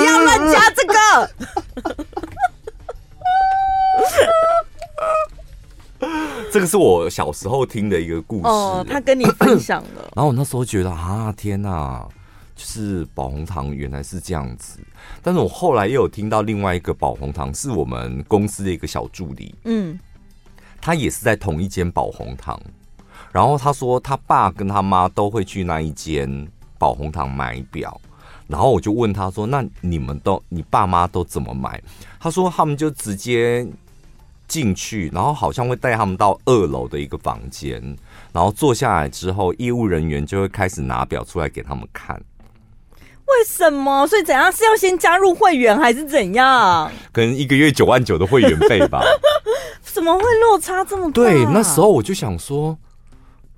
[0.06, 0.96] 要乱加这个。
[6.52, 8.48] 这个是我小时候听的一个故事。
[8.48, 10.10] 哦，他跟你分享了。
[10.14, 12.06] 然后我那时候觉得啊，天哪，
[12.58, 14.80] 就是宝红堂原来是这样子。
[15.24, 19.56] 但是我后来又有听到另外一个宝红堂，是我们公司的一个小助理。
[19.64, 19.98] 嗯。
[20.82, 22.60] 他也是在同一间宝红堂，
[23.32, 28.00] 然后他说他爸跟他妈都会去那一间宝红堂买表，
[28.48, 31.82] 然后我就问他说：“那你们都你爸妈都怎么买？”
[32.20, 33.68] 他说他们就直接
[34.48, 37.82] 进去，然后好像会带他们到二楼的一个房间，
[38.32, 42.20] 然后坐下来之后，业务人员就会开始拿表出来给他们看。
[43.28, 44.08] 为什么？
[44.08, 46.92] 所以怎样是要先加入会员还是怎样？
[47.12, 49.04] 可能一个月九万九的会员费吧。
[50.00, 51.12] 怎么会落差这么大？
[51.12, 52.78] 对，那时候我就想说，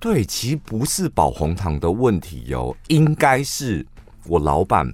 [0.00, 3.86] 对，其实不是宝红糖的问题哟，应该是
[4.26, 4.84] 我老板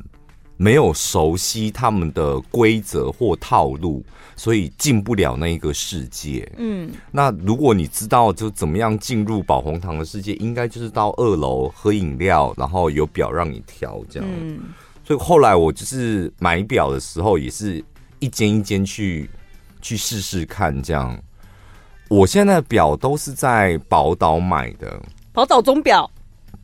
[0.59, 4.05] 没有熟悉他们的规则或套路，
[4.37, 6.47] 所以进不了那一个世界。
[6.59, 14.29] 嗯，那如果你知道就怎么样进入宝红糖的世界，应该就是到二楼喝饮料，然后有表让你挑这样。
[14.31, 14.61] 嗯，
[15.03, 17.83] 所以后来我就是买表的时候，也是
[18.19, 19.31] 一间一间去
[19.81, 21.19] 去试试看这样。
[22.09, 25.01] 我现在的表都是在宝岛买的，
[25.33, 26.11] 宝岛钟表。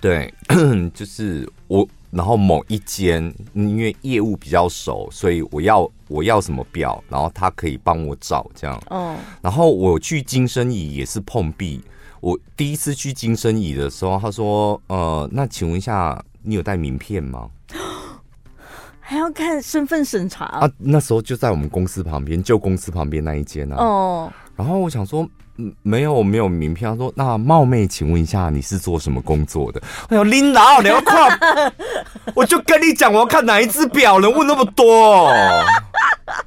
[0.01, 0.33] 对，
[0.95, 8.83] 就是我，然后某一间，因为业务比较熟，所以我要我要什么表，然后他可以帮我找这样。
[8.89, 9.17] 哦。
[9.43, 11.83] 然后我去金生仪也是碰壁，
[12.21, 17.49] 我第一次去金生怡的时候，他说：“呃，那请问一下，你有带名片吗？”
[19.07, 20.71] 还要看身份审查啊？
[20.79, 23.85] 那时候就在我们公司旁边，就公司旁边那一间呢、啊。
[23.85, 24.33] 哦。
[24.57, 26.91] 然后我想说，嗯，没有没有名片。
[26.91, 31.73] 他说：“那冒昧请问一下，你是做什么工作的？”我说：“领导，你要看，
[32.35, 35.29] 我就跟你讲，我要看哪一只表，能问那么多？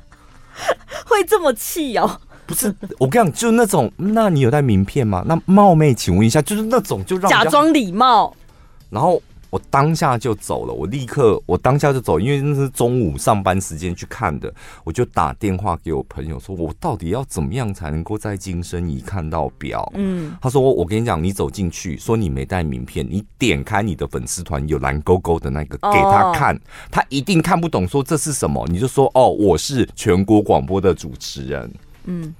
[1.05, 2.19] 会这么气哦？
[2.45, 5.23] 不是，我跟你讲，就那种，那你有带名片吗？
[5.25, 8.35] 那冒昧请问一下，就是那种，就让假装礼貌，
[8.89, 9.21] 然后。
[9.49, 19.89] 我当下就走了，我立刻，我当下就走，因为那是中午上班时间去看的，我就打电话给我朋友说，我到底要怎么样才能够在金生仪看到表？
[19.95, 26.59] 嗯，他说我跟你讲，你走进去，说你没带名片，你点开你的粉丝团有蓝勾勾的那个给他看，哦、
[26.91, 28.67] 他一定看不懂，说这是什么？
[28.69, 31.71] 你就说哦，我是全国广播的主持人，
[32.03, 32.35] 嗯，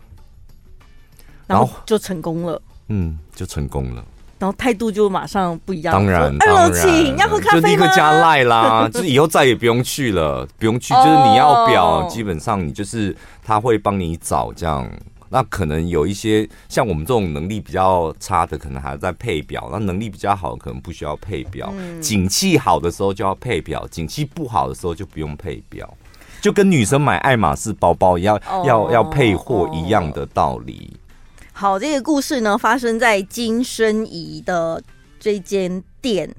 [1.48, 4.04] 然后就成功了，嗯，就成功了。
[4.40, 5.94] 然后态度就马上不一样。
[5.94, 7.62] 当然，二楼请要喝咖啡吗？
[7.62, 10.94] 就立刻加赖啦， 就是以后再也不用去了，不用去。
[10.94, 14.90] 就是你要表，基本上你就是他会帮你找这样。
[15.30, 19.68] 那可能有一些像我们这种能力比较差的，可能还在配表。
[19.72, 21.74] 那能力比较好的，可能不需要配表。
[22.00, 25.92] 景气好的时候就要配表，景气不好的时候就不用配表。
[26.40, 30.96] 就跟女生买爱马仕包包一样，要要配货一样的道理。
[31.60, 34.80] 好，这个故事呢，发生在金生怡的
[35.20, 36.32] 这间店，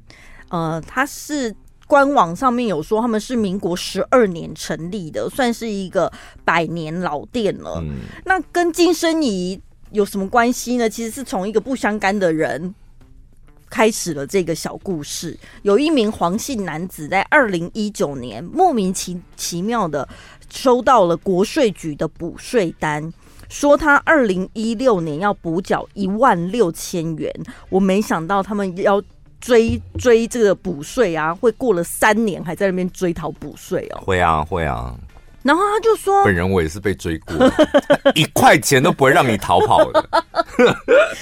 [0.48, 1.52] 呃，它是
[1.88, 6.12] 官网上面有说他们是民国十二年成立的，算是一个
[6.44, 7.82] 百年老店了。
[7.82, 10.88] 嗯，那跟金生怡有什么关系呢？
[10.88, 12.72] 其实是从一个不相干的人
[13.68, 15.36] 开始了这个小故事。
[15.62, 20.08] 有一名黄姓男子在二零一九年莫名其其妙的
[20.48, 23.12] 收到了国税局的补税单。
[23.48, 27.32] 说他二零一六年要补缴一万六千元，
[27.68, 29.02] 我没想到他们要
[29.40, 34.02] 追追这个补税啊，会过了三年还在那边追讨补税哦。
[34.04, 34.94] 会啊，会啊。
[35.48, 37.34] 然后他就说：“本人我也是被追过，
[38.14, 40.02] 一块钱都不会让你逃跑的。
[40.12, 40.74] ”不是，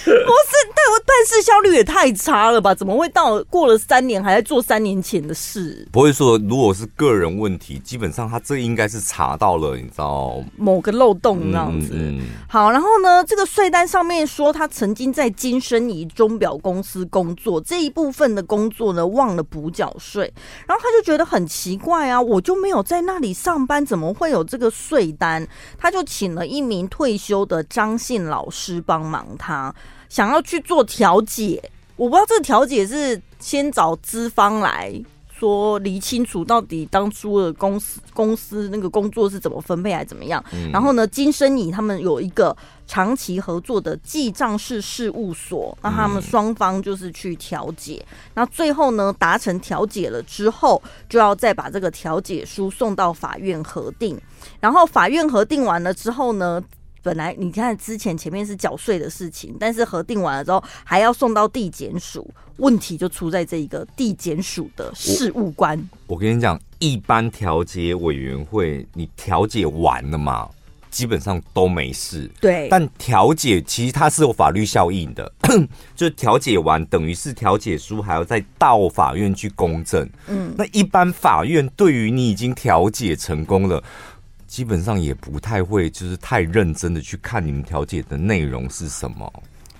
[0.04, 2.74] 但我办事效率也太差了吧？
[2.74, 5.86] 怎么会到过了三年还在做三年前的事？
[5.92, 11.90] 不会说，如果是个人问题，基本上他这应该是查到了，你知道某个漏洞那样子。
[11.92, 20.32] 嗯嗯、好，然后呢，这个税单上面说他曾经在金生仪钟表公司工作，这一部分的工作呢忘了补缴税，
[20.66, 25.46] 然后他就觉得很奇怪啊，我就没有在那里上班，怎么会有这个税单？
[25.78, 29.26] 他就请了一名退休的张姓老师帮忙。
[29.38, 29.74] 他
[30.08, 31.62] 想要去做调解，
[31.96, 34.92] 我不知道这个调解是先找资方来
[35.38, 40.42] 说理清楚到底当初的公司公司那个工作是怎么分配还是怎么样。
[40.52, 48.02] 嗯、然后呢，金生仪他们有一个长期合作的记账式事务所，那他们双方就是去调解。
[48.10, 54.18] 嗯、那最后呢，达成调解了之后，就要再把这个调解书送到法院核定。
[54.60, 56.62] 然后法院核定完了之后呢，
[57.06, 65.78] 本来你看之前前面是缴税的事情，但是核定完了之后还要送到地检署，问题就出在这一个地检署的事务官。
[66.08, 70.48] 我，我跟你讲，一般调解委员会你调解完了嘛，
[70.90, 72.28] 基本上都没事。
[72.40, 75.32] 对，但调解其实它是有法律效应的，
[75.94, 80.04] 就调解完等于是调解书还要再到法院去公证。
[80.26, 83.80] 嗯，那一般法院对于你已经调解成功了。
[84.46, 89.32] 基本上也不太会，就是太认真的去看你们调解的内容是什么。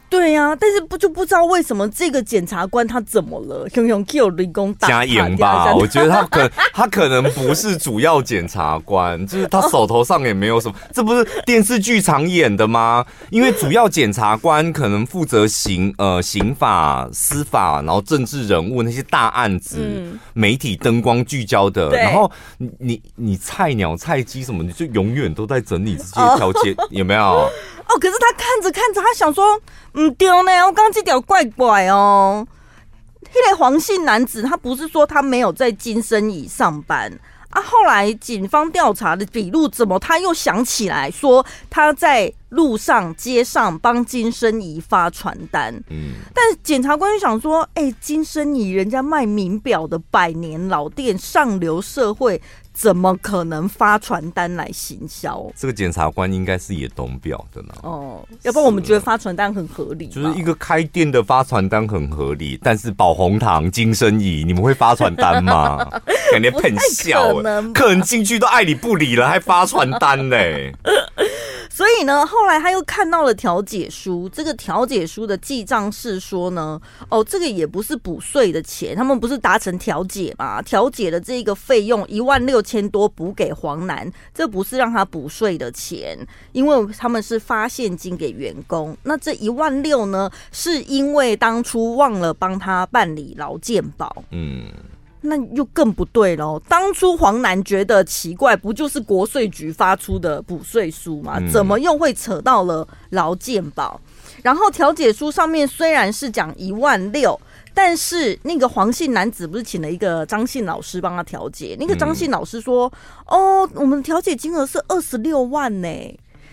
[0.08, 3.68] 对呀、啊，但是不就不知道为什么这个检察官他怎么了？
[3.74, 5.74] 用用 Q 立功加盐吧？
[5.74, 10.74] 我觉得他可他可能不是主要检察官， 就是他手头上也没有什么。
[10.92, 13.04] 这不是电视剧常演的吗？
[13.30, 21.90] 因为主要检察官可能负责刑呃刑法、司法，然后政治人物那些大案子，嗯、媒体灯光聚焦的。
[21.90, 27.50] 然后你你你菜鸟菜鸡什么，你就永远都在整理这些调解，哦、有没有？
[27.88, 29.60] 哦，可是他看着看着，他想说，
[29.94, 32.46] 嗯，丢呢，我刚刚这条怪怪哦。
[33.34, 37.12] 那个黄姓男子，他不是说他没有在金生仪上班
[37.50, 37.60] 啊？
[37.60, 45.74] 后来警方调查的笔录，怎么他又想起来说他在路上街上帮金生仪发传单？
[45.90, 52.40] 嗯，但检察官就想说，哎、欸，金生仪人家卖名表的百年老店，上流社会。
[52.76, 55.50] 怎么可能发传单来行销？
[55.56, 57.72] 这个检察官应该是也懂表的呢。
[57.82, 60.08] 哦，要不然我们觉得发传单很合理。
[60.08, 65.78] 就是一个开店的发传单很合理，但是宝红堂、金生仪，你们会发传单吗？
[66.30, 67.34] 感觉很笑，
[67.72, 70.36] 客人进去都爱理不理了，还发传单呢？
[70.84, 70.92] 所
[71.76, 80.62] 所以呢，后来他又看到了调解书，这个调解书的记账是说呢，哦，这个也不是补税的钱，他们不是达成调解嘛？
[80.62, 86.18] 调解的这个费用一万六千多补给黄楠，这不是让他补税的钱，
[86.52, 88.96] 因为他们是发现金给员工。
[89.02, 94.24] 那这一万六呢，是因为当初忘了帮他办理劳健保。
[94.30, 94.72] 嗯。
[95.26, 96.60] 那又更不对喽！
[96.68, 101.38] 当初黄楠觉得奇怪，不就是国税局发出的补税书吗？
[101.52, 104.00] 怎么又会扯到了劳健保？
[104.42, 107.38] 然后调解书上面虽然是讲一万六，
[107.74, 111.76] 但是那个黄姓男子不是请了一个张姓老师帮他调解？
[111.78, 112.92] 那个张姓老师说
[113.26, 115.88] ：“哦，我们调解金额是二十六万呢，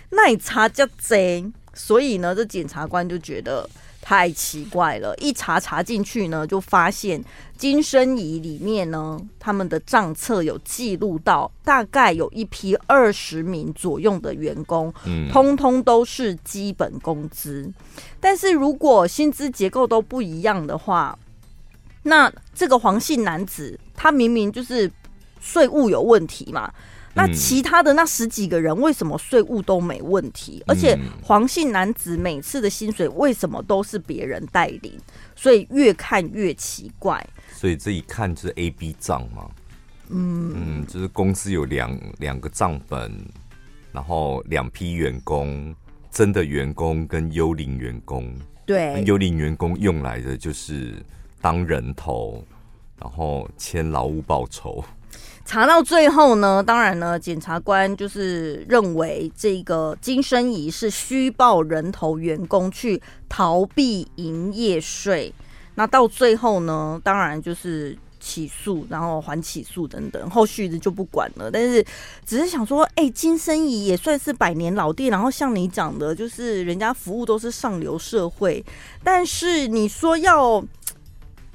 [0.10, 3.70] 那你查叫贼。”所以呢，这检察官就觉得。
[4.06, 5.16] 太奇怪了！
[5.16, 7.24] 一查查进去呢，就发现
[7.58, 17.72] 金生仪里面呢，他们的账册有记录到，大概有一批二十名左右的员工，嗯，通通都是基本工资。
[18.20, 21.18] 但是如果薪资结构都不一样的话，
[22.04, 24.92] 那这个黄姓男子他明明就是
[25.40, 26.70] 税务有问题嘛。
[27.16, 30.64] 那其他的那十几个人为什么税务都没问题？
[30.68, 35.00] 而且黄姓男子每次的薪水为什么都是别人带领？
[35.36, 37.26] 所以越看越奇怪。
[37.52, 39.50] 所以这一看就是 A、B 账嘛。
[40.10, 43.26] 嗯嗯，就是公司有两两个账本，
[43.92, 45.74] 然后两批员工，
[46.12, 48.34] 真的员工跟幽灵员工。
[48.66, 50.96] 对，幽灵员工用来的就是
[51.42, 52.44] 当人头，
[53.00, 54.84] 然后签劳务报酬。
[55.46, 65.34] 查到最后呢，当然呢，检察官就是认为这个金生仪是虚报人头员工去逃避营业税。
[65.76, 71.52] 那到最后呢，当然就是起诉，然后还起诉等等，后续的就不管了。
[71.52, 71.86] 但是
[72.26, 78.64] 只是想说，哎、金生仪也算是百年老店，然后像你讲的，就是人家服务都是上流社会，
[79.04, 80.64] 但是你说要。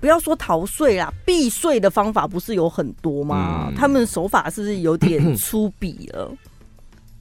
[0.01, 3.66] 不要说逃税啦，避税的方法不是有很多吗？
[3.68, 6.32] 嗯、他们手法是不是有点 粗鄙了？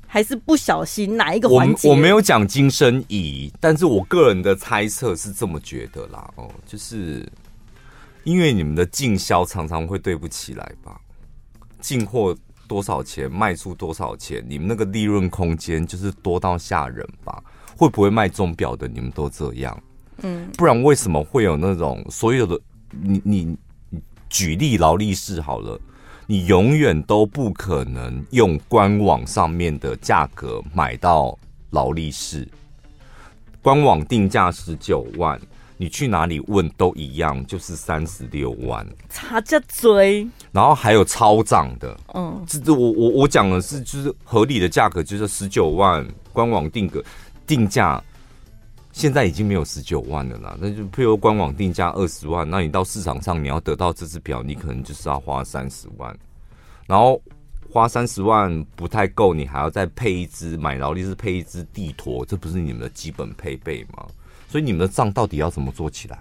[0.05, 1.89] 还是不小心哪一个环节？
[1.89, 6.31] 我我没有讲金生仪，但是我个人的猜测是这么觉得啦。
[6.35, 7.27] 哦，就是
[8.23, 10.99] 因为你们的进销常常会对不起来吧？
[11.81, 12.35] 进货
[12.67, 17.43] 多少钱，卖出多少钱，你们那个利润空间就是多到吓人吧？
[17.75, 19.77] 会不会卖钟表的你们都这样？
[20.23, 22.59] 嗯，不然为什么会有那种所有的？
[22.91, 23.57] 你你
[24.29, 25.79] 举例劳力士好了，
[26.25, 31.37] 你永远都不可能用官网上面的价格买到
[31.71, 32.47] 劳力士。
[33.61, 35.39] 官网定价十九万，
[35.75, 38.87] 你去哪里问都一样，就是三十六万。
[39.09, 47.03] 差这嘴，然后还有超涨的，嗯，这我我我讲的是就是合理的价格，就是十九万，官网定格
[47.45, 48.01] 定价。
[48.97, 56.17] 现在已经没有十九万了啦，那就譬如官网定价二十万，那你到市场上你要得到这只表，你可能就是要花三十万，
[56.87, 57.21] 然后
[57.71, 64.03] 花三十万不太够，你还要再配一只买劳力士配一只地陀，这不是你们的基本配备吗？
[64.49, 66.17] 所以你们的账到底要怎么做起来？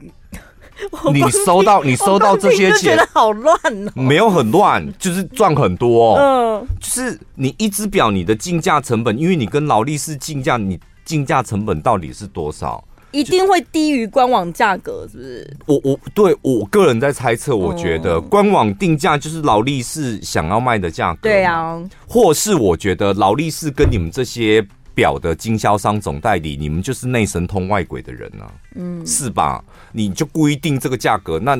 [1.14, 3.56] 你收到你收到这些钱，好乱
[3.94, 10.78] 哦，没有很乱，就是赚很多，嗯，就是你一只表你的进价成本，因为你跟劳力士竞价你。
[11.06, 12.84] 竞价成本到底是多少？
[13.12, 15.56] 一定会低于官网价格，是不是？
[15.64, 21.82] 我我对我个人在猜测，我觉得官网定价就是劳力士想要卖的价格，对啊。
[22.06, 24.62] 或是我觉得劳力士跟你们这些
[24.94, 29.64] 表的经销商总代理，你们就是内神通外鬼的人啊，嗯，是吧？
[29.92, 31.56] 你就故意定这个价格，那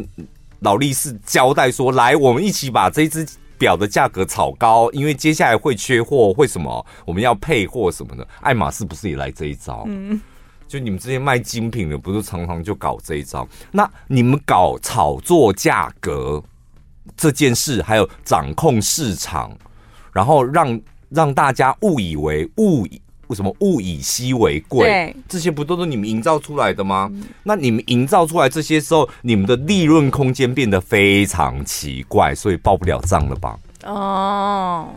[0.59, 3.27] 劳力士交代说，来，我们一起把这只。
[3.59, 8.27] 表的价格炒高，因为接下来会缺货，会什么我们要配货什么的？
[8.41, 9.85] 爱马仕不是也来这一招？
[9.87, 10.21] 嗯，
[10.67, 13.47] 就你们这些卖精品的，不是常常就搞这一招？
[13.73, 16.43] 那你们搞炒作价格
[17.17, 19.57] 这件事，还有掌控市场，
[20.13, 23.01] 然后让让大家误以为误以。
[23.29, 24.87] 为什么物以稀为贵？
[24.87, 27.11] 对，这些不都是你们营造出来的吗？
[27.13, 33.59] 嗯、那你们营造出来这些时候，你们的利润空间变得非常奇怪，所以报不了账了吧？
[33.85, 34.89] 哦，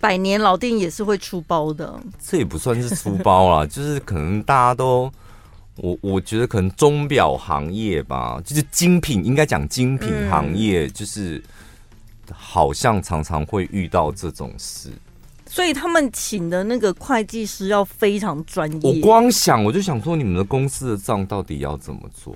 [0.00, 5.12] 百年老店也是会出包的，这也不算是出包啦， 就是可能大家都，
[5.76, 11.42] 我我觉得可能钟表行业吧，就是精品，应该讲精品行业，就是
[12.32, 14.90] 好像常常会遇到这种事。
[15.52, 18.80] 所以他们请的那个会计师要非常专业。
[18.82, 22.34] 我光想我就想说，你们的公司的账到底要怎么做？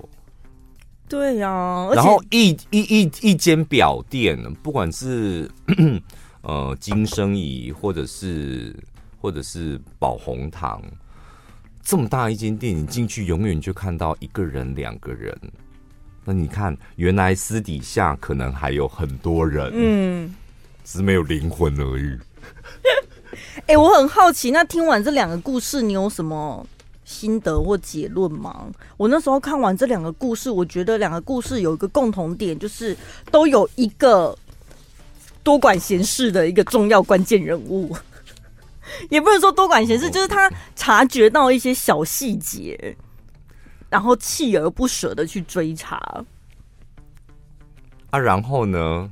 [1.09, 5.51] 对呀、啊，然后一一一一间表店，不管是
[6.43, 8.77] 呃金生仪，或者是。
[9.19, 10.81] 或者是宝红堂，
[11.83, 15.37] 这么大一间店，你进去永远就看到一个人、两个人。
[16.25, 20.33] 那你看，原来私底下可能还有很多人，嗯，
[20.85, 22.17] 只是没有灵魂而已。
[23.65, 26.65] 哎、我很好奇，那听完这两个故事，你有什么
[27.05, 28.67] 心得或结论吗？
[28.97, 32.97] 我那时候看完这两个故事，我觉得两个故事有一个共同点，就是
[33.31, 34.37] 都有一个
[35.43, 37.97] 多管闲事的一个重要关键人物，
[39.11, 42.97] 也不能说多管闲事，就是他察觉到一些小细节，
[43.89, 46.25] 然后锲而不舍的去追查。
[48.11, 49.11] 啊，然后呢？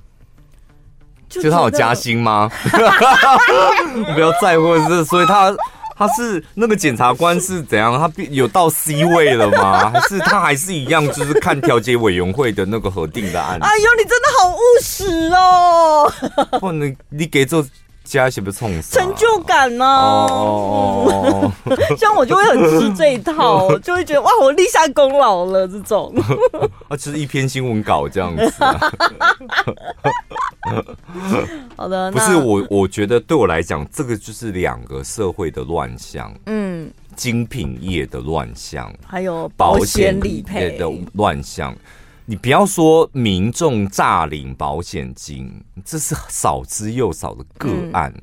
[1.43, 2.51] 就他有加薪吗？
[4.15, 5.55] 不要在乎这，所以他
[5.97, 7.99] 他是那个检察官是怎样？
[7.99, 9.91] 他有到 C 位了吗？
[9.91, 13.67] 还是他还是一样，就是看调解委员会的那个核定的案子？
[13.67, 16.13] 哎呦，你真的好务实哦！
[16.61, 17.65] 不，你你给做。
[18.05, 20.27] 加些不是冲成就感呢、啊？
[20.29, 21.51] 哦，
[21.99, 26.15] 像我就会很吃这一套， 就会觉得哇，我立下功劳了这种。
[26.89, 28.79] 啊，就是一篇新闻稿这样子、啊。
[31.77, 36.33] 好的，不是我，我觉得对我来讲，这个就是两个社会的乱象。
[36.47, 41.75] 嗯，精品业的乱象，还有保险理赔的乱象。
[42.27, 48.11] 你不要说民众诈领保险金，这是少之又少的个案。
[48.17, 48.23] 嗯、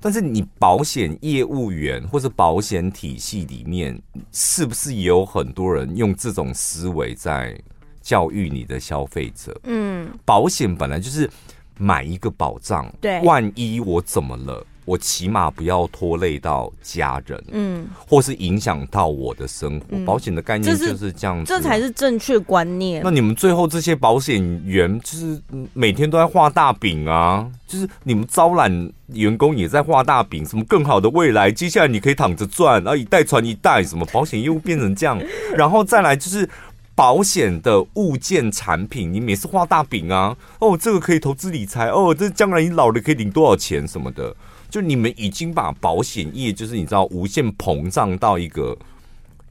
[0.00, 4.00] 但是你保险业务员或者保险体系里面，
[4.32, 7.54] 是不是也有很多人用这种思维在
[8.00, 9.54] 教育你的消费者？
[9.64, 11.28] 嗯，保险本来就是
[11.76, 14.66] 买一个保障，对，万一我怎么了？
[14.84, 19.86] 我起码不要拖累到家人，嗯，或是影响到我的生活。
[19.90, 23.00] 嗯、保险的概念就是这样子，这才是正确观念。
[23.04, 25.40] 那你们最后这些保险员，就是
[25.72, 35.20] 每天都在画大饼啊，就是你们招揽员工也在画大饼，什么更好的未来，接下来你可以躺着赚，然后一代传一代，什么保险业务变成这样，
[35.56, 36.48] 然后再来就是
[36.96, 44.34] 保险的物件产品，你每次画大饼啊，哦，这个可以投资理财，哦，这将来你老了可以领多少钱什么的。
[44.72, 48.74] 就你们已经把保险业，就是你知道无限膨胀到一个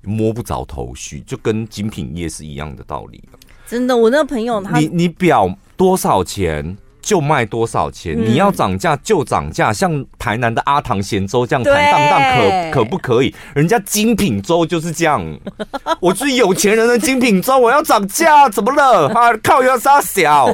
[0.01, 3.24] 摸不着头绪，就跟精品业是一样的道理。
[3.67, 5.47] 真的，我那个朋友他，你你表
[5.78, 13.32] 多少钱就卖多少钱，嗯、你要涨价就涨价，像台南的阿唐咸粥这样坦荡荡，可可不可以？
[13.53, 15.24] 人家精品粥就是这样，
[16.01, 19.07] 我是有钱人的精品粥，我要涨价，怎么了？
[19.09, 20.51] 啊，靠要杀小，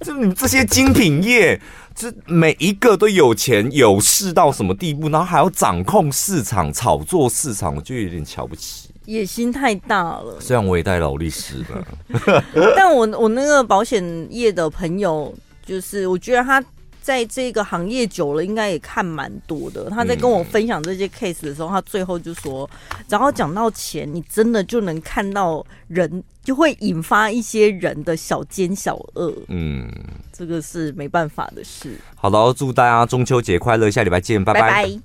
[0.00, 1.60] 就你们这些精品业。
[1.96, 8.90] 这每一个都有钱有势到什么地步，然后还要掌控市场、炒作市场，我就有点瞧不起。
[9.06, 10.36] 野心太大了。
[10.38, 12.42] 虽然我也带劳力士的，
[12.76, 15.34] 但我我那个保险业的朋友，
[15.64, 16.62] 就是我觉得他。
[17.00, 19.88] 在这个行业久了，应该也看蛮多的。
[19.88, 22.68] 他在跟我分享这些 case 的时候，他最后就说
[23.08, 29.90] ：“然后讲到钱，你真的就能看到人，就会引发一些人的小奸小恶。”嗯，
[30.32, 31.98] 这个是没办法的事。
[32.14, 34.60] 好了，祝大家中秋节快乐，下礼拜见，拜拜。
[34.60, 35.00] 拜拜。